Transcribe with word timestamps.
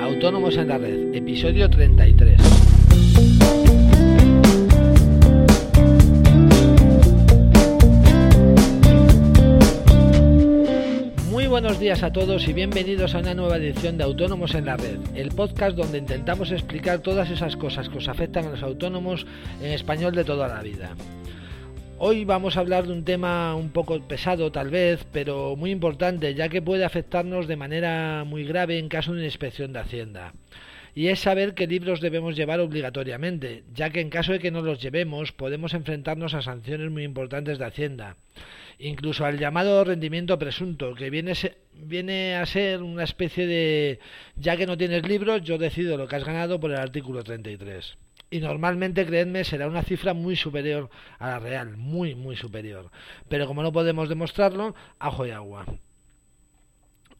Autónomos 0.00 0.56
en 0.56 0.68
la 0.68 0.78
Red, 0.78 1.14
episodio 1.14 1.68
33. 1.70 2.40
Muy 11.30 11.46
buenos 11.46 11.80
días 11.80 12.02
a 12.02 12.12
todos 12.12 12.46
y 12.46 12.52
bienvenidos 12.52 13.14
a 13.14 13.18
una 13.18 13.34
nueva 13.34 13.56
edición 13.56 13.96
de 13.96 14.04
Autónomos 14.04 14.54
en 14.54 14.66
la 14.66 14.76
Red, 14.76 14.98
el 15.14 15.30
podcast 15.30 15.76
donde 15.76 15.98
intentamos 15.98 16.50
explicar 16.50 17.00
todas 17.00 17.30
esas 17.30 17.56
cosas 17.56 17.88
que 17.88 17.98
os 17.98 18.08
afectan 18.08 18.46
a 18.46 18.50
los 18.50 18.62
autónomos 18.62 19.26
en 19.60 19.72
español 19.72 20.14
de 20.14 20.24
toda 20.24 20.48
la 20.48 20.60
vida. 20.62 20.94
Hoy 22.04 22.24
vamos 22.24 22.56
a 22.56 22.60
hablar 22.60 22.88
de 22.88 22.92
un 22.92 23.04
tema 23.04 23.54
un 23.54 23.70
poco 23.70 24.00
pesado 24.08 24.50
tal 24.50 24.70
vez, 24.70 25.06
pero 25.12 25.54
muy 25.54 25.70
importante, 25.70 26.34
ya 26.34 26.48
que 26.48 26.60
puede 26.60 26.84
afectarnos 26.84 27.46
de 27.46 27.54
manera 27.54 28.24
muy 28.26 28.42
grave 28.42 28.80
en 28.80 28.88
caso 28.88 29.12
de 29.12 29.18
una 29.18 29.26
inspección 29.26 29.72
de 29.72 29.78
Hacienda. 29.78 30.34
Y 30.96 31.06
es 31.06 31.20
saber 31.20 31.54
qué 31.54 31.68
libros 31.68 32.00
debemos 32.00 32.34
llevar 32.34 32.58
obligatoriamente, 32.58 33.62
ya 33.72 33.90
que 33.90 34.00
en 34.00 34.10
caso 34.10 34.32
de 34.32 34.40
que 34.40 34.50
no 34.50 34.62
los 34.62 34.82
llevemos 34.82 35.30
podemos 35.30 35.74
enfrentarnos 35.74 36.34
a 36.34 36.42
sanciones 36.42 36.90
muy 36.90 37.04
importantes 37.04 37.60
de 37.60 37.66
Hacienda, 37.66 38.16
incluso 38.80 39.24
al 39.24 39.38
llamado 39.38 39.84
rendimiento 39.84 40.40
presunto, 40.40 40.96
que 40.96 41.08
viene, 41.08 41.34
viene 41.72 42.34
a 42.34 42.44
ser 42.46 42.82
una 42.82 43.04
especie 43.04 43.46
de 43.46 44.00
ya 44.34 44.56
que 44.56 44.66
no 44.66 44.76
tienes 44.76 45.06
libros, 45.06 45.42
yo 45.42 45.56
decido 45.56 45.96
lo 45.96 46.08
que 46.08 46.16
has 46.16 46.24
ganado 46.24 46.58
por 46.58 46.72
el 46.72 46.78
artículo 46.78 47.22
33 47.22 47.96
y 48.32 48.40
normalmente, 48.40 49.04
creedme, 49.04 49.44
será 49.44 49.68
una 49.68 49.82
cifra 49.82 50.14
muy 50.14 50.36
superior 50.36 50.88
a 51.18 51.28
la 51.28 51.38
real, 51.38 51.76
muy, 51.76 52.14
muy 52.14 52.34
superior. 52.34 52.90
Pero 53.28 53.46
como 53.46 53.62
no 53.62 53.72
podemos 53.72 54.08
demostrarlo, 54.08 54.74
ajo 54.98 55.26
y 55.26 55.32
agua. 55.32 55.66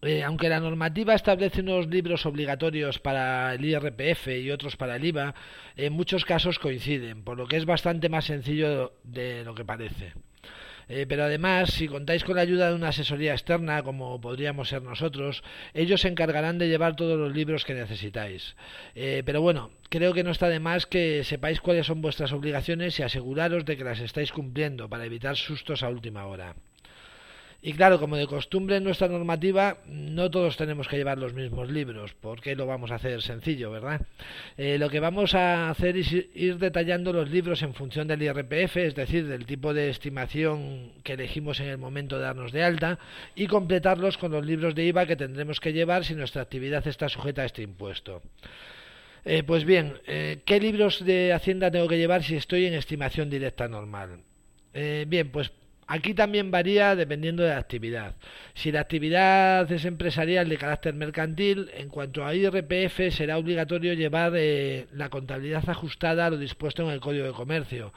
Eh, 0.00 0.22
aunque 0.24 0.48
la 0.48 0.58
normativa 0.58 1.14
establece 1.14 1.60
unos 1.60 1.86
libros 1.86 2.24
obligatorios 2.24 2.98
para 2.98 3.54
el 3.54 3.62
IRPF 3.62 4.28
y 4.28 4.50
otros 4.50 4.76
para 4.76 4.96
el 4.96 5.04
IVA, 5.04 5.34
en 5.76 5.92
muchos 5.92 6.24
casos 6.24 6.58
coinciden, 6.58 7.22
por 7.22 7.36
lo 7.36 7.46
que 7.46 7.58
es 7.58 7.66
bastante 7.66 8.08
más 8.08 8.24
sencillo 8.24 8.94
de 9.04 9.44
lo 9.44 9.54
que 9.54 9.66
parece. 9.66 10.14
Eh, 10.88 11.06
pero 11.08 11.24
además, 11.24 11.70
si 11.70 11.88
contáis 11.88 12.24
con 12.24 12.36
la 12.36 12.42
ayuda 12.42 12.68
de 12.68 12.74
una 12.74 12.88
asesoría 12.88 13.32
externa, 13.32 13.82
como 13.82 14.20
podríamos 14.20 14.68
ser 14.68 14.82
nosotros, 14.82 15.42
ellos 15.74 16.00
se 16.00 16.08
encargarán 16.08 16.58
de 16.58 16.68
llevar 16.68 16.96
todos 16.96 17.18
los 17.18 17.34
libros 17.34 17.64
que 17.64 17.74
necesitáis. 17.74 18.56
Eh, 18.94 19.22
pero 19.24 19.40
bueno, 19.40 19.70
creo 19.88 20.12
que 20.12 20.24
no 20.24 20.30
está 20.30 20.48
de 20.48 20.60
más 20.60 20.86
que 20.86 21.24
sepáis 21.24 21.60
cuáles 21.60 21.86
son 21.86 22.02
vuestras 22.02 22.32
obligaciones 22.32 22.98
y 22.98 23.02
aseguraros 23.02 23.64
de 23.64 23.76
que 23.76 23.84
las 23.84 24.00
estáis 24.00 24.32
cumpliendo 24.32 24.88
para 24.88 25.04
evitar 25.04 25.36
sustos 25.36 25.82
a 25.82 25.88
última 25.88 26.26
hora. 26.26 26.54
Y 27.64 27.74
claro, 27.74 28.00
como 28.00 28.16
de 28.16 28.26
costumbre 28.26 28.78
en 28.78 28.82
nuestra 28.82 29.06
normativa, 29.06 29.78
no 29.86 30.28
todos 30.32 30.56
tenemos 30.56 30.88
que 30.88 30.96
llevar 30.96 31.18
los 31.18 31.32
mismos 31.32 31.70
libros, 31.70 32.12
porque 32.20 32.56
lo 32.56 32.66
vamos 32.66 32.90
a 32.90 32.96
hacer 32.96 33.22
sencillo, 33.22 33.70
¿verdad? 33.70 34.00
Eh, 34.56 34.78
lo 34.78 34.90
que 34.90 34.98
vamos 34.98 35.36
a 35.36 35.70
hacer 35.70 35.96
es 35.96 36.10
ir 36.10 36.58
detallando 36.58 37.12
los 37.12 37.30
libros 37.30 37.62
en 37.62 37.72
función 37.72 38.08
del 38.08 38.20
IRPF, 38.20 38.78
es 38.78 38.96
decir, 38.96 39.28
del 39.28 39.46
tipo 39.46 39.72
de 39.74 39.90
estimación 39.90 40.90
que 41.04 41.12
elegimos 41.12 41.60
en 41.60 41.68
el 41.68 41.78
momento 41.78 42.16
de 42.16 42.24
darnos 42.24 42.50
de 42.50 42.64
alta, 42.64 42.98
y 43.36 43.46
completarlos 43.46 44.18
con 44.18 44.32
los 44.32 44.44
libros 44.44 44.74
de 44.74 44.86
IVA 44.86 45.06
que 45.06 45.14
tendremos 45.14 45.60
que 45.60 45.72
llevar 45.72 46.04
si 46.04 46.16
nuestra 46.16 46.42
actividad 46.42 46.84
está 46.88 47.08
sujeta 47.08 47.42
a 47.42 47.46
este 47.46 47.62
impuesto. 47.62 48.22
Eh, 49.24 49.44
pues 49.44 49.64
bien, 49.64 50.00
eh, 50.08 50.40
¿qué 50.44 50.58
libros 50.58 51.04
de 51.04 51.32
Hacienda 51.32 51.70
tengo 51.70 51.86
que 51.86 51.98
llevar 51.98 52.24
si 52.24 52.34
estoy 52.34 52.66
en 52.66 52.74
estimación 52.74 53.30
directa 53.30 53.68
normal? 53.68 54.18
bien, 55.06 55.28
pues 55.28 55.52
Aquí 55.86 56.14
también 56.14 56.50
varía 56.50 56.94
dependiendo 56.94 57.42
de 57.42 57.50
la 57.50 57.58
actividad. 57.58 58.14
Si 58.54 58.72
la 58.72 58.80
actividad 58.80 59.70
es 59.70 59.84
empresarial 59.84 60.48
de 60.48 60.56
carácter 60.56 60.94
mercantil, 60.94 61.70
en 61.74 61.88
cuanto 61.88 62.24
a 62.24 62.34
IRPF 62.34 63.10
será 63.10 63.36
obligatorio 63.36 63.92
llevar 63.94 64.32
eh, 64.36 64.86
la 64.92 65.10
contabilidad 65.10 65.68
ajustada 65.68 66.26
a 66.26 66.30
lo 66.30 66.38
dispuesto 66.38 66.84
en 66.84 66.90
el 66.90 67.00
Código 67.00 67.26
de 67.26 67.32
Comercio, 67.32 67.92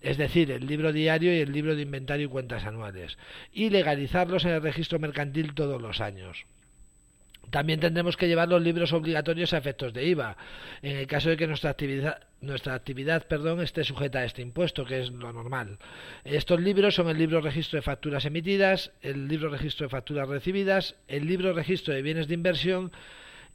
es 0.00 0.18
decir, 0.18 0.50
el 0.50 0.66
libro 0.66 0.92
diario 0.92 1.34
y 1.34 1.40
el 1.40 1.52
libro 1.52 1.74
de 1.74 1.82
inventario 1.82 2.26
y 2.26 2.30
cuentas 2.30 2.64
anuales, 2.64 3.18
y 3.52 3.70
legalizarlos 3.70 4.44
en 4.44 4.52
el 4.52 4.62
registro 4.62 4.98
mercantil 4.98 5.54
todos 5.54 5.80
los 5.80 6.00
años. 6.00 6.46
También 7.50 7.80
tendremos 7.80 8.16
que 8.16 8.28
llevar 8.28 8.48
los 8.48 8.62
libros 8.62 8.92
obligatorios 8.92 9.52
a 9.52 9.58
efectos 9.58 9.92
de 9.92 10.04
IVA, 10.06 10.36
en 10.82 10.96
el 10.96 11.06
caso 11.06 11.30
de 11.30 11.36
que 11.36 11.46
nuestra 11.46 11.70
actividad, 11.70 12.22
nuestra 12.40 12.74
actividad 12.74 13.26
perdón, 13.26 13.60
esté 13.60 13.84
sujeta 13.84 14.20
a 14.20 14.24
este 14.24 14.42
impuesto, 14.42 14.84
que 14.84 15.00
es 15.00 15.10
lo 15.10 15.32
normal. 15.32 15.78
Estos 16.24 16.60
libros 16.60 16.94
son 16.94 17.08
el 17.08 17.18
libro 17.18 17.40
registro 17.40 17.78
de 17.78 17.82
facturas 17.82 18.24
emitidas, 18.24 18.92
el 19.02 19.28
libro 19.28 19.50
registro 19.50 19.86
de 19.86 19.90
facturas 19.90 20.28
recibidas, 20.28 20.96
el 21.08 21.26
libro 21.26 21.52
registro 21.52 21.94
de 21.94 22.02
bienes 22.02 22.28
de 22.28 22.34
inversión 22.34 22.92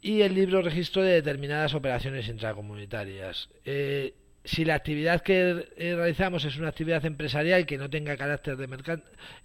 y 0.01 0.21
el 0.21 0.35
libro 0.35 0.61
registro 0.61 1.01
de 1.01 1.13
determinadas 1.13 1.73
operaciones 1.73 2.27
intracomunitarias. 2.27 3.49
Eh, 3.63 4.13
si 4.45 4.63
la 4.63 4.75
actividad 4.75 5.21
que 5.21 5.67
realizamos 5.77 6.45
es 6.45 6.57
una 6.57 6.69
actividad 6.69 7.03
empresarial 7.05 7.65
que 7.65 7.77
no 7.77 7.89
tenga 7.89 8.15
carácter 8.15 8.57
de 8.57 8.69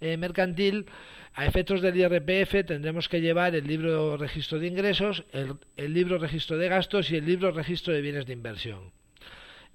eh, 0.01 0.17
mercantil, 0.17 0.85
a 1.33 1.45
efectos 1.45 1.81
del 1.81 1.97
IRPF 1.97 2.65
tendremos 2.65 3.07
que 3.07 3.21
llevar 3.21 3.55
el 3.55 3.65
libro 3.65 4.17
registro 4.17 4.59
de 4.59 4.67
ingresos, 4.67 5.23
el, 5.31 5.93
libro 5.93 6.17
registro 6.17 6.57
de 6.57 6.67
gastos 6.67 7.09
y 7.09 7.15
el 7.15 7.25
libro 7.25 7.51
registro 7.51 7.93
de 7.93 8.01
bienes 8.01 8.25
de 8.25 8.33
inversión. 8.33 8.91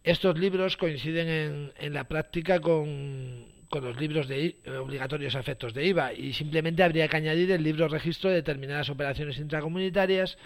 Estos 0.05 0.39
libros 0.39 0.77
coinciden 0.77 1.73
en, 1.77 1.93
la 1.93 2.05
práctica 2.05 2.61
con, 2.61 3.47
los 3.73 4.01
libros 4.01 4.29
de, 4.29 4.57
obligatorios 4.79 5.35
a 5.35 5.41
efectos 5.41 5.75
de 5.75 5.87
IVA 5.87 6.13
y 6.13 6.35
simplemente 6.35 6.83
habría 6.83 7.09
que 7.09 7.17
añadir 7.17 7.51
el 7.51 7.63
libro 7.63 7.89
registro 7.89 8.31
de 8.31 8.37
determinadas 8.37 8.91
operaciones 8.91 9.39
intracomunitarias 9.39 10.39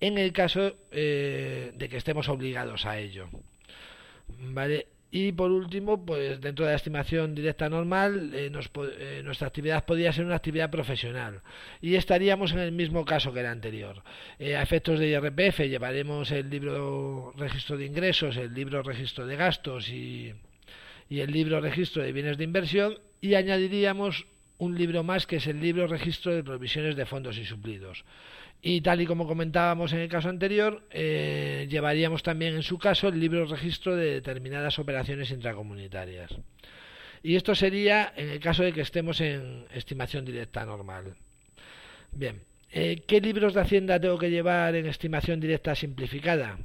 en 0.00 0.18
el 0.18 0.32
caso 0.32 0.74
eh, 0.90 1.72
de 1.76 1.88
que 1.88 1.98
estemos 1.98 2.28
obligados 2.28 2.86
a 2.86 2.98
ello. 2.98 3.28
Y 5.16 5.30
por 5.30 5.52
último, 5.52 6.04
pues 6.04 6.40
dentro 6.40 6.64
de 6.64 6.72
la 6.72 6.76
estimación 6.76 7.36
directa 7.36 7.68
normal, 7.68 8.32
eh, 8.34 8.50
eh, 8.50 9.22
nuestra 9.22 9.46
actividad 9.46 9.84
podría 9.84 10.12
ser 10.12 10.24
una 10.24 10.34
actividad 10.34 10.72
profesional. 10.72 11.40
Y 11.80 11.94
estaríamos 11.94 12.50
en 12.50 12.58
el 12.58 12.72
mismo 12.72 13.04
caso 13.04 13.32
que 13.32 13.38
el 13.38 13.46
anterior. 13.46 14.02
Eh, 14.40 14.56
a 14.56 14.62
efectos 14.62 14.98
de 14.98 15.10
IRPF 15.10 15.60
llevaremos 15.68 16.32
el 16.32 16.50
libro 16.50 17.32
registro 17.36 17.76
de 17.76 17.86
ingresos, 17.86 18.36
el 18.36 18.52
libro 18.52 18.82
registro 18.82 19.24
de 19.24 19.36
gastos 19.36 19.88
y, 19.88 20.34
y 21.08 21.20
el 21.20 21.30
libro 21.30 21.60
registro 21.60 22.02
de 22.02 22.10
bienes 22.10 22.36
de 22.36 22.42
inversión 22.42 22.98
y 23.20 23.34
añadiríamos 23.34 24.26
un 24.58 24.76
libro 24.76 25.04
más 25.04 25.28
que 25.28 25.36
es 25.36 25.46
el 25.46 25.60
libro 25.60 25.86
registro 25.86 26.34
de 26.34 26.42
provisiones 26.42 26.96
de 26.96 27.06
fondos 27.06 27.38
y 27.38 27.44
suplidos. 27.44 28.04
Y 28.66 28.80
tal 28.80 29.02
y 29.02 29.06
como 29.06 29.26
comentábamos 29.26 29.92
en 29.92 29.98
el 29.98 30.08
caso 30.08 30.30
anterior, 30.30 30.88
eh, 30.90 31.66
llevaríamos 31.68 32.22
también 32.22 32.54
en 32.54 32.62
su 32.62 32.78
caso 32.78 33.08
el 33.08 33.20
libro 33.20 33.44
registro 33.44 33.94
de 33.94 34.06
determinadas 34.06 34.78
operaciones 34.78 35.30
intracomunitarias. 35.30 36.34
Y 37.22 37.36
esto 37.36 37.54
sería 37.54 38.14
en 38.16 38.30
el 38.30 38.40
caso 38.40 38.62
de 38.62 38.72
que 38.72 38.80
estemos 38.80 39.20
en 39.20 39.66
estimación 39.74 40.24
directa 40.24 40.64
normal. 40.64 41.14
Bien, 42.10 42.40
eh, 42.72 43.02
¿qué 43.06 43.20
libros 43.20 43.52
de 43.52 43.60
Hacienda 43.60 44.00
tengo 44.00 44.16
que 44.16 44.30
llevar 44.30 44.74
en 44.76 44.86
estimación 44.86 45.40
directa 45.40 45.74
simplificada? 45.74 46.58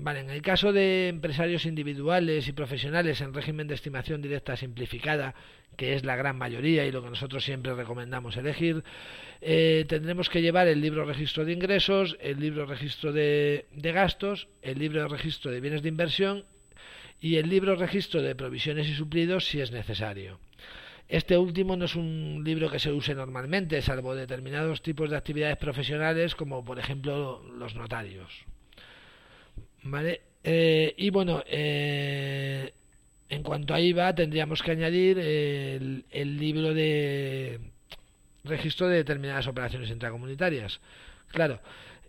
Vale, 0.00 0.20
en 0.20 0.30
el 0.30 0.42
caso 0.42 0.72
de 0.72 1.08
empresarios 1.08 1.66
individuales 1.66 2.46
y 2.46 2.52
profesionales 2.52 3.20
en 3.20 3.34
régimen 3.34 3.66
de 3.66 3.74
estimación 3.74 4.22
directa 4.22 4.56
simplificada, 4.56 5.34
que 5.76 5.94
es 5.94 6.04
la 6.04 6.14
gran 6.14 6.36
mayoría 6.36 6.86
y 6.86 6.92
lo 6.92 7.02
que 7.02 7.10
nosotros 7.10 7.44
siempre 7.44 7.74
recomendamos 7.74 8.36
elegir, 8.36 8.84
eh, 9.40 9.84
tendremos 9.88 10.28
que 10.30 10.40
llevar 10.40 10.68
el 10.68 10.80
libro 10.80 11.04
registro 11.04 11.44
de 11.44 11.52
ingresos, 11.52 12.16
el 12.20 12.38
libro 12.38 12.64
registro 12.64 13.12
de, 13.12 13.66
gastos, 13.72 14.48
el 14.62 14.78
libro 14.78 15.02
de 15.02 15.08
registro 15.08 15.50
de 15.50 15.60
bienes 15.60 15.82
de 15.82 15.88
inversión 15.88 16.44
y 17.20 17.36
el 17.36 17.48
libro 17.48 17.74
registro 17.74 18.22
de 18.22 18.36
provisiones 18.36 18.88
y 18.88 18.94
suplidos 18.94 19.46
si 19.46 19.60
es 19.60 19.72
necesario. 19.72 20.38
Este 21.08 21.36
último 21.36 21.76
no 21.76 21.86
es 21.86 21.96
un 21.96 22.42
libro 22.44 22.70
que 22.70 22.78
se 22.78 22.92
use 22.92 23.14
normalmente, 23.14 23.82
salvo 23.82 24.14
determinados 24.14 24.82
tipos 24.82 25.10
de 25.10 25.16
actividades 25.16 25.56
profesionales, 25.56 26.36
como 26.36 26.64
por 26.64 26.78
ejemplo 26.78 27.42
los 27.58 27.74
notarios. 27.74 28.46
¿Vale? 29.82 30.20
Eh, 30.44 30.94
y 30.96 31.10
bueno, 31.10 31.42
eh, 31.46 32.72
en 33.28 33.42
cuanto 33.42 33.74
a 33.74 33.80
IVA, 33.80 34.14
tendríamos 34.14 34.62
que 34.62 34.70
añadir 34.70 35.18
el, 35.18 36.04
libro 36.38 36.74
de 36.74 37.60
registro 38.44 38.88
de 38.88 38.96
determinadas 38.96 39.46
operaciones 39.46 39.90
intracomunitarias. 39.90 40.80
Claro. 41.28 41.60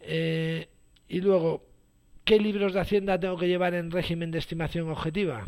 Eh, 0.01 0.69
y 1.09 1.21
luego, 1.21 1.65
¿qué 2.23 2.39
libros 2.39 2.73
de 2.73 2.79
Hacienda 2.79 3.19
tengo 3.19 3.37
que 3.37 3.47
llevar 3.47 3.73
en 3.73 3.91
régimen 3.91 4.31
de 4.31 4.39
estimación 4.39 4.89
objetiva? 4.89 5.43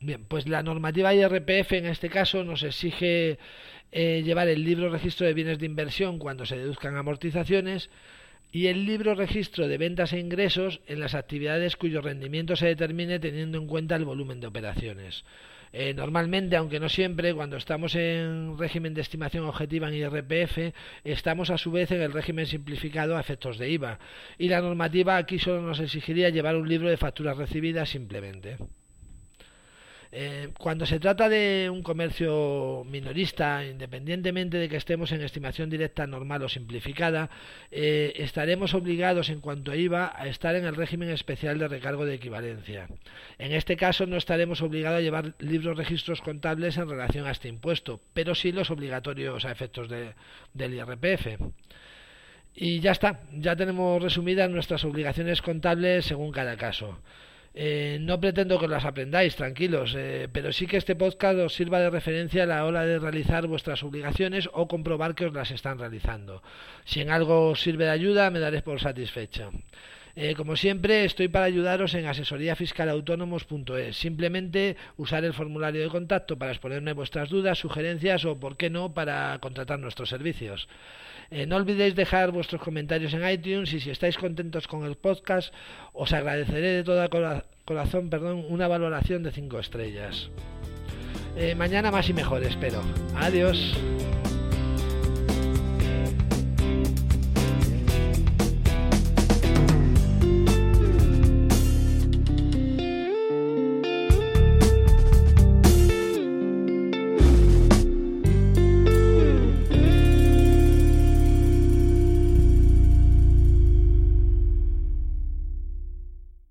Bien, 0.00 0.24
pues 0.24 0.48
la 0.48 0.62
normativa 0.62 1.14
IRPF 1.14 1.72
en 1.72 1.86
este 1.86 2.08
caso 2.08 2.44
nos 2.44 2.62
exige 2.62 3.38
llevar 3.92 4.48
el 4.48 4.64
libro 4.64 4.90
registro 4.90 5.24
de 5.24 5.34
bienes 5.34 5.60
de 5.60 5.66
inversión 5.66 6.18
cuando 6.18 6.44
se 6.46 6.56
deduzcan 6.56 6.96
amortizaciones 6.96 7.90
y 8.54 8.68
el 8.68 8.86
libro 8.86 9.16
registro 9.16 9.66
de 9.66 9.78
ventas 9.78 10.12
e 10.12 10.20
ingresos 10.20 10.80
en 10.86 11.00
las 11.00 11.16
actividades 11.16 11.76
cuyo 11.76 12.00
rendimiento 12.00 12.54
se 12.54 12.66
determine 12.66 13.18
teniendo 13.18 13.58
en 13.58 13.66
cuenta 13.66 13.96
el 13.96 14.04
volumen 14.04 14.38
de 14.38 14.46
operaciones. 14.46 15.24
Eh, 15.72 15.92
normalmente, 15.92 16.54
aunque 16.54 16.78
no 16.78 16.88
siempre, 16.88 17.34
cuando 17.34 17.56
estamos 17.56 17.96
en 17.96 18.56
régimen 18.56 18.94
de 18.94 19.00
estimación 19.00 19.44
objetiva 19.46 19.88
en 19.88 19.94
IRPF, 19.94 20.72
estamos 21.02 21.50
a 21.50 21.58
su 21.58 21.72
vez 21.72 21.90
en 21.90 22.00
el 22.00 22.12
régimen 22.12 22.46
simplificado 22.46 23.16
a 23.16 23.20
efectos 23.20 23.58
de 23.58 23.70
IVA. 23.70 23.98
Y 24.38 24.48
la 24.48 24.60
normativa 24.60 25.16
aquí 25.16 25.40
solo 25.40 25.60
nos 25.60 25.80
exigiría 25.80 26.28
llevar 26.28 26.54
un 26.54 26.68
libro 26.68 26.88
de 26.88 26.96
facturas 26.96 27.36
recibidas 27.36 27.88
simplemente. 27.88 28.58
Eh, 30.16 30.50
cuando 30.60 30.86
se 30.86 31.00
trata 31.00 31.28
de 31.28 31.68
un 31.68 31.82
comercio 31.82 32.84
minorista, 32.88 33.66
independientemente 33.66 34.58
de 34.58 34.68
que 34.68 34.76
estemos 34.76 35.10
en 35.10 35.22
estimación 35.22 35.70
directa 35.70 36.06
normal 36.06 36.44
o 36.44 36.48
simplificada, 36.48 37.30
eh, 37.72 38.12
estaremos 38.18 38.74
obligados 38.74 39.28
en 39.28 39.40
cuanto 39.40 39.72
a 39.72 39.76
IVA 39.76 40.12
a 40.14 40.28
estar 40.28 40.54
en 40.54 40.66
el 40.66 40.76
régimen 40.76 41.10
especial 41.10 41.58
de 41.58 41.66
recargo 41.66 42.06
de 42.06 42.14
equivalencia. 42.14 42.86
En 43.38 43.50
este 43.50 43.76
caso 43.76 44.06
no 44.06 44.16
estaremos 44.16 44.62
obligados 44.62 44.98
a 44.98 45.02
llevar 45.02 45.34
libros 45.40 45.76
registros 45.76 46.20
contables 46.20 46.76
en 46.76 46.88
relación 46.88 47.26
a 47.26 47.32
este 47.32 47.48
impuesto, 47.48 48.00
pero 48.12 48.36
sí 48.36 48.52
los 48.52 48.70
obligatorios 48.70 49.44
a 49.44 49.50
efectos 49.50 49.88
del 49.88 50.74
IRPF. 50.74 51.40
Y 52.54 52.78
ya 52.78 52.92
está, 52.92 53.22
ya 53.32 53.56
tenemos 53.56 54.00
resumidas 54.00 54.48
nuestras 54.48 54.84
obligaciones 54.84 55.42
contables 55.42 56.04
según 56.04 56.30
cada 56.30 56.56
caso. 56.56 57.00
Eh, 57.56 57.98
no 58.00 58.18
pretendo 58.18 58.58
que 58.58 58.66
las 58.66 58.84
aprendáis, 58.84 59.36
tranquilos, 59.36 59.94
eh, 59.96 60.28
pero 60.32 60.52
sí 60.52 60.66
que 60.66 60.76
este 60.76 60.96
podcast 60.96 61.38
os 61.38 61.54
sirva 61.54 61.78
de 61.78 61.88
referencia 61.88 62.42
a 62.42 62.46
la 62.46 62.64
hora 62.64 62.84
de 62.84 62.98
realizar 62.98 63.46
vuestras 63.46 63.84
obligaciones 63.84 64.50
o 64.52 64.66
comprobar 64.66 65.14
que 65.14 65.26
os 65.26 65.32
las 65.32 65.52
están 65.52 65.78
realizando. 65.78 66.42
Si 66.84 67.00
en 67.00 67.10
algo 67.10 67.50
os 67.50 67.62
sirve 67.62 67.84
de 67.84 67.92
ayuda, 67.92 68.30
me 68.30 68.40
daré 68.40 68.60
por 68.60 68.80
satisfecha. 68.80 69.50
Eh, 70.16 70.34
como 70.36 70.54
siempre, 70.56 71.04
estoy 71.04 71.28
para 71.28 71.46
ayudaros 71.46 71.94
en 71.94 72.06
asesoríafiscalautónomos.es. 72.06 73.96
Simplemente 73.96 74.76
usar 74.96 75.24
el 75.24 75.34
formulario 75.34 75.82
de 75.82 75.88
contacto 75.88 76.38
para 76.38 76.52
exponerme 76.52 76.92
vuestras 76.92 77.28
dudas, 77.28 77.58
sugerencias 77.58 78.24
o, 78.24 78.38
por 78.38 78.56
qué 78.56 78.70
no, 78.70 78.94
para 78.94 79.36
contratar 79.40 79.80
nuestros 79.80 80.08
servicios. 80.08 80.68
Eh, 81.30 81.46
no 81.46 81.56
olvidéis 81.56 81.96
dejar 81.96 82.30
vuestros 82.30 82.60
comentarios 82.62 83.12
en 83.14 83.28
iTunes 83.28 83.72
y 83.72 83.80
si 83.80 83.90
estáis 83.90 84.16
contentos 84.16 84.68
con 84.68 84.84
el 84.84 84.94
podcast, 84.94 85.52
os 85.92 86.12
agradeceré 86.12 86.68
de 86.68 86.84
todo 86.84 87.08
corazón 87.64 88.10
perdón, 88.10 88.44
una 88.48 88.68
valoración 88.68 89.22
de 89.22 89.32
5 89.32 89.58
estrellas. 89.58 90.30
Eh, 91.36 91.54
mañana 91.56 91.90
más 91.90 92.08
y 92.08 92.12
mejor, 92.12 92.44
espero. 92.44 92.80
Adiós. 93.16 93.74